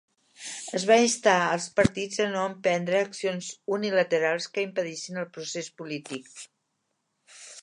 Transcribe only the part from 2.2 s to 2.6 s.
a no